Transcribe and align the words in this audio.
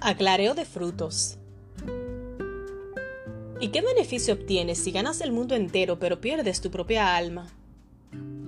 Aclareo 0.00 0.54
de 0.54 0.64
frutos. 0.64 1.38
¿Y 3.60 3.68
qué 3.68 3.82
beneficio 3.82 4.34
obtienes 4.34 4.78
si 4.78 4.92
ganas 4.92 5.20
el 5.20 5.32
mundo 5.32 5.56
entero 5.56 5.98
pero 5.98 6.20
pierdes 6.20 6.60
tu 6.60 6.70
propia 6.70 7.16
alma? 7.16 7.48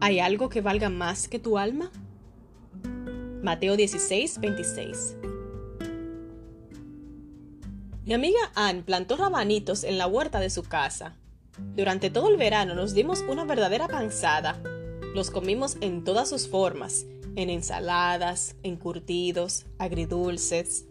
¿Hay 0.00 0.20
algo 0.20 0.48
que 0.48 0.62
valga 0.62 0.88
más 0.88 1.28
que 1.28 1.38
tu 1.38 1.58
alma? 1.58 1.90
Mateo 3.42 3.76
16, 3.76 4.40
26. 4.40 5.16
Mi 8.06 8.14
amiga 8.14 8.40
Ann 8.54 8.82
plantó 8.82 9.16
rabanitos 9.16 9.84
en 9.84 9.98
la 9.98 10.06
huerta 10.06 10.40
de 10.40 10.48
su 10.48 10.62
casa. 10.62 11.18
Durante 11.76 12.08
todo 12.08 12.30
el 12.30 12.38
verano 12.38 12.74
nos 12.74 12.94
dimos 12.94 13.20
una 13.28 13.44
verdadera 13.44 13.86
panzada. 13.86 14.58
Los 15.14 15.30
comimos 15.30 15.76
en 15.82 16.04
todas 16.04 16.30
sus 16.30 16.48
formas, 16.48 17.04
en 17.36 17.50
ensaladas, 17.50 18.56
encurtidos, 18.62 19.66
agridulces, 19.78 20.86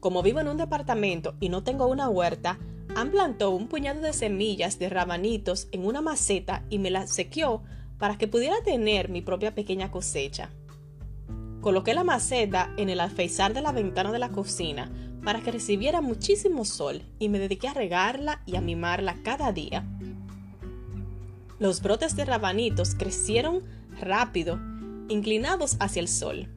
como 0.00 0.22
vivo 0.22 0.40
en 0.40 0.48
un 0.48 0.56
departamento 0.56 1.34
y 1.40 1.50
no 1.50 1.62
tengo 1.62 1.86
una 1.86 2.08
huerta, 2.08 2.58
han 2.96 3.10
plantó 3.10 3.50
un 3.50 3.68
puñado 3.68 4.00
de 4.00 4.12
semillas 4.12 4.78
de 4.78 4.88
rabanitos 4.88 5.68
en 5.70 5.86
una 5.86 6.00
maceta 6.00 6.64
y 6.70 6.78
me 6.78 6.90
las 6.90 7.10
sequeó 7.10 7.62
para 7.98 8.18
que 8.18 8.26
pudiera 8.26 8.56
tener 8.64 9.10
mi 9.10 9.20
propia 9.20 9.54
pequeña 9.54 9.90
cosecha. 9.90 10.50
Coloqué 11.60 11.94
la 11.94 12.04
maceta 12.04 12.72
en 12.78 12.88
el 12.88 13.00
alféizar 13.00 13.52
de 13.52 13.60
la 13.60 13.72
ventana 13.72 14.10
de 14.10 14.18
la 14.18 14.30
cocina 14.30 14.90
para 15.22 15.42
que 15.42 15.52
recibiera 15.52 16.00
muchísimo 16.00 16.64
sol 16.64 17.02
y 17.18 17.28
me 17.28 17.38
dediqué 17.38 17.68
a 17.68 17.74
regarla 17.74 18.42
y 18.46 18.56
a 18.56 18.62
mimarla 18.62 19.16
cada 19.22 19.52
día. 19.52 19.84
Los 21.58 21.82
brotes 21.82 22.16
de 22.16 22.24
rabanitos 22.24 22.94
crecieron 22.94 23.62
rápido, 24.00 24.58
inclinados 25.10 25.76
hacia 25.78 26.00
el 26.00 26.08
sol 26.08 26.48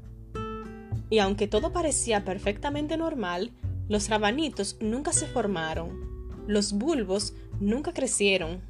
y 1.14 1.20
aunque 1.20 1.48
todo 1.48 1.72
parecía 1.72 2.26
perfectamente 2.26 2.98
normal, 2.98 3.52
los 3.88 4.10
rabanitos 4.10 4.78
nunca 4.80 5.14
se 5.14 5.28
formaron, 5.28 5.92
los 6.48 6.74
bulbos 6.74 7.36
nunca 7.60 7.94
crecieron. 7.94 8.62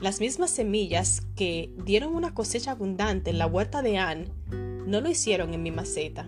Las 0.00 0.18
mismas 0.18 0.50
semillas 0.50 1.22
que 1.36 1.72
dieron 1.84 2.16
una 2.16 2.34
cosecha 2.34 2.72
abundante 2.72 3.30
en 3.30 3.38
la 3.38 3.46
huerta 3.46 3.82
de 3.82 3.98
Anne 3.98 4.32
no 4.50 5.00
lo 5.00 5.08
hicieron 5.08 5.54
en 5.54 5.62
mi 5.62 5.70
maceta. 5.70 6.26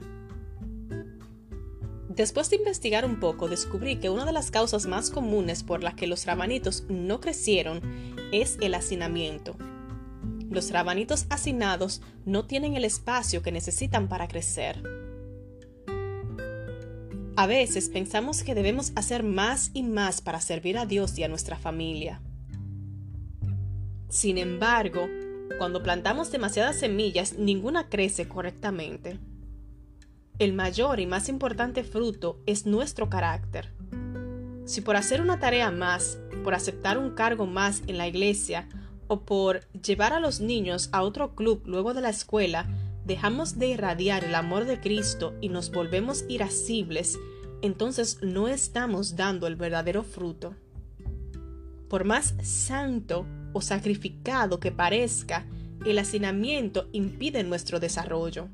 Después 2.08 2.48
de 2.48 2.54
investigar 2.54 3.04
un 3.04 3.19
poco, 3.19 3.48
descubrí 3.48 3.97
que 3.97 4.10
una 4.10 4.24
de 4.24 4.32
las 4.32 4.52
causas 4.52 4.86
más 4.86 5.10
comunes 5.10 5.64
por 5.64 5.82
las 5.82 5.94
que 5.94 6.06
los 6.06 6.24
rabanitos 6.24 6.84
no 6.88 7.20
crecieron 7.20 7.80
es 8.30 8.58
el 8.60 8.74
hacinamiento 8.74 9.56
los 10.53 10.70
rabanitos 10.70 11.27
hacinados 11.31 12.03
no 12.25 12.45
tienen 12.47 12.75
el 12.75 12.84
espacio 12.84 13.42
que 13.42 13.53
necesitan 13.53 14.08
para 14.08 14.28
crecer. 14.28 14.83
A 17.34 17.47
veces 17.47 17.89
pensamos 17.89 18.42
que 18.42 18.55
debemos 18.55 18.92
hacer 18.94 19.22
más 19.22 19.70
y 19.72 19.83
más 19.83 20.20
para 20.20 20.41
servir 20.41 20.77
a 20.77 20.86
Dios 20.86 21.19
y 21.19 21.25
a 21.25 21.28
nuestra 21.28 21.56
familia. 21.56 22.20
Sin 24.09 24.36
embargo, 24.36 25.09
cuando 25.56 25.83
plantamos 25.83 26.31
demasiadas 26.31 26.78
semillas, 26.78 27.39
ninguna 27.39 27.89
crece 27.89 28.28
correctamente. 28.28 29.19
El 30.39 30.53
mayor 30.53 31.00
y 31.00 31.06
más 31.06 31.28
importante 31.28 31.84
fruto 31.84 32.41
es 32.47 32.66
nuestro 32.66 33.09
carácter. 33.09 33.72
Si 34.66 34.81
por 34.81 34.97
hacer 34.97 35.20
una 35.22 35.39
tarea 35.39 35.70
más, 35.70 36.19
por 36.44 36.55
aceptar 36.55 36.98
un 36.98 37.14
cargo 37.14 37.47
más 37.47 37.83
en 37.87 37.97
la 37.97 38.06
iglesia 38.06 38.69
por 39.08 39.69
llevar 39.72 40.12
a 40.12 40.20
los 40.20 40.41
niños 40.41 40.89
a 40.92 41.03
otro 41.03 41.34
club 41.34 41.62
luego 41.67 41.95
de 41.95 42.00
la 42.00 42.11
escuela, 42.11 42.67
dejamos 43.05 43.59
de 43.59 43.69
irradiar 43.69 44.25
el 44.25 44.34
amor 44.34 44.64
de 44.64 44.81
Cristo 44.81 45.34
y 45.41 45.48
nos 45.48 45.70
volvemos 45.70 46.25
irascibles, 46.28 47.19
entonces 47.62 48.19
no 48.22 48.49
estamos 48.49 49.16
dando 49.16 49.47
el 49.47 49.56
verdadero 49.56 50.03
fruto. 50.03 50.54
Por 51.88 52.04
más 52.04 52.34
santo 52.43 53.26
o 53.53 53.60
sacrificado 53.60 54.60
que 54.60 54.72
parezca, 54.72 55.47
el 55.84 55.99
hacinamiento 55.99 56.88
impide 56.93 57.43
nuestro 57.44 57.81
desarrollo. 57.81 58.49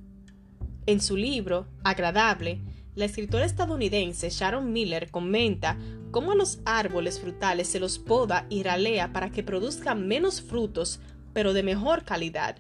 En 0.87 1.01
su 1.01 1.17
libro, 1.17 1.67
Agradable, 1.84 2.61
la 2.98 3.04
escritora 3.04 3.44
estadounidense 3.44 4.28
Sharon 4.28 4.72
Miller 4.72 5.09
comenta 5.12 5.78
cómo 6.10 6.32
a 6.32 6.34
los 6.34 6.59
árboles 6.64 7.20
frutales 7.20 7.69
se 7.69 7.78
los 7.78 8.00
poda 8.00 8.44
y 8.50 8.64
ralea 8.64 9.12
para 9.12 9.31
que 9.31 9.44
produzcan 9.44 10.09
menos 10.09 10.42
frutos, 10.42 10.98
pero 11.32 11.53
de 11.53 11.62
mejor 11.62 12.03
calidad, 12.03 12.56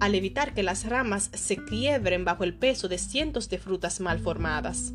al 0.00 0.16
evitar 0.16 0.54
que 0.54 0.64
las 0.64 0.88
ramas 0.88 1.30
se 1.34 1.56
quiebren 1.64 2.24
bajo 2.24 2.42
el 2.42 2.52
peso 2.52 2.88
de 2.88 2.98
cientos 2.98 3.48
de 3.48 3.58
frutas 3.58 4.00
mal 4.00 4.18
formadas. 4.18 4.92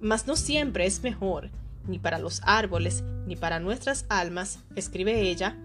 Mas 0.00 0.26
no 0.26 0.36
siempre 0.36 0.84
es 0.84 1.02
mejor, 1.02 1.48
ni 1.88 1.98
para 1.98 2.18
los 2.18 2.42
árboles, 2.44 3.04
ni 3.26 3.36
para 3.36 3.58
nuestras 3.58 4.04
almas, 4.10 4.58
escribe 4.76 5.22
ella, 5.22 5.56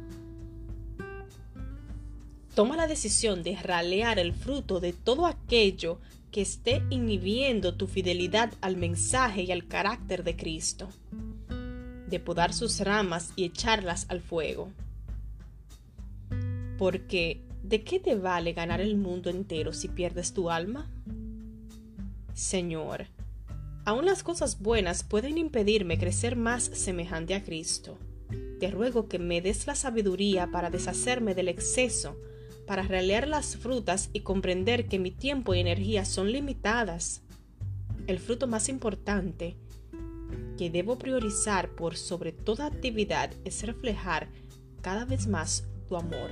toma 2.56 2.76
la 2.76 2.88
decisión 2.88 3.44
de 3.44 3.56
ralear 3.56 4.20
el 4.20 4.34
fruto 4.34 4.80
de 4.80 4.94
todo 4.94 5.26
aquello 5.26 6.00
que 6.32 6.42
esté 6.42 6.84
inhibiendo 6.90 7.76
tu 7.76 7.88
fidelidad 7.88 8.54
al 8.62 8.78
mensaje 8.78 9.44
y 9.44 9.52
al 9.52 9.68
carácter 9.68 10.24
de 10.24 10.36
Cristo, 10.36 10.90
de 12.08 12.20
podar 12.20 12.54
sus 12.54 12.80
ramas 12.82 13.32
y 13.36 13.46
echarlas 13.46 14.06
al 14.10 14.22
fuego. 14.22 14.70
Porque, 16.78 17.42
¿de 17.64 17.84
qué 17.84 18.00
te 18.00 18.16
vale 18.16 18.54
ganar 18.54 18.80
el 18.82 18.96
mundo 18.96 19.30
entero 19.30 19.74
si 19.74 19.88
pierdes 19.88 20.34
tu 20.34 20.50
alma? 20.50 20.90
Señor, 22.34 23.08
aún 23.86 24.06
las 24.06 24.24
cosas 24.24 24.60
buenas 24.60 25.04
pueden 25.04 25.38
impedirme 25.38 25.98
crecer 25.98 26.36
más 26.36 26.64
semejante 26.64 27.36
a 27.36 27.44
Cristo. 27.44 27.98
Te 28.60 28.70
ruego 28.70 29.08
que 29.08 29.20
me 29.20 29.42
des 29.42 29.68
la 29.68 29.76
sabiduría 29.76 30.48
para 30.52 30.70
deshacerme 30.70 31.34
del 31.34 31.48
exceso 31.48 32.16
para 32.70 32.84
relear 32.84 33.28
las 33.28 33.58
frutas 33.58 34.12
y 34.14 34.20
comprender 34.20 34.88
que 34.88 35.00
mi 35.00 35.10
tiempo 35.10 35.56
y 35.56 35.60
energía 35.60 36.06
son 36.06 36.32
limitadas. 36.32 37.24
El 38.06 38.20
fruto 38.20 38.46
más 38.46 38.70
importante 38.70 39.58
que 40.56 40.70
debo 40.70 41.00
priorizar 41.00 41.72
por 41.72 41.98
sobre 41.98 42.32
toda 42.32 42.68
actividad 42.68 43.32
es 43.44 43.64
reflejar 43.64 44.30
cada 44.84 45.04
vez 45.06 45.26
más 45.26 45.64
tu 45.88 45.98
amor. 45.98 46.30